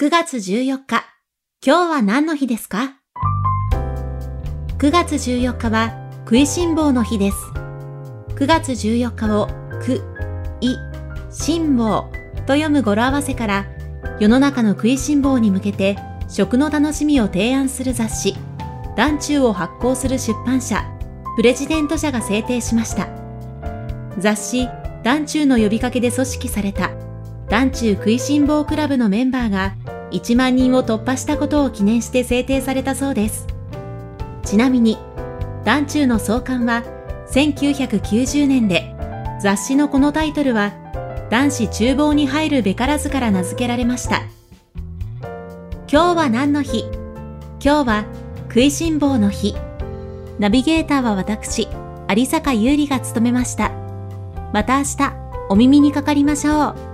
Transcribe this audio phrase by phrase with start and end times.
[0.00, 1.04] 9月14日、
[1.62, 2.96] 今日は何の日ですか
[4.78, 7.36] ?9 月14日は食いしん坊の日です。
[8.34, 9.48] 9月14日を
[9.82, 10.02] く、
[10.62, 10.74] い、
[11.30, 12.10] しん坊
[12.46, 13.66] と読む語呂合わせから
[14.18, 15.98] 世の中の食いしん坊に向けて
[16.30, 18.34] 食の楽しみを提案する雑誌、
[18.96, 20.82] 団中を発行する出版社、
[21.36, 23.10] プレジデント社が制定しました。
[24.16, 24.66] 雑誌、
[25.02, 26.90] 団中の呼びかけで組織された
[27.50, 29.74] 団中食いしん坊クラブのメンバーが
[30.12, 33.48] 1万人を突破したことを記念して制定されたそうです。
[34.44, 34.98] ちなみに、
[35.64, 36.84] 団中の創刊は
[37.32, 38.94] 1990年で、
[39.40, 40.72] 雑誌のこのタイトルは、
[41.28, 44.22] 男子厨房に入るべからずから名付けられました。
[45.90, 46.84] 今日は何の日？
[47.62, 48.04] 今日は
[48.48, 49.56] 食いしん坊の日。
[50.38, 51.68] ナビゲーターは私、
[52.08, 53.72] 有坂優里が務めました。
[54.52, 55.12] また明日、
[55.48, 56.89] お耳にかかりましょう。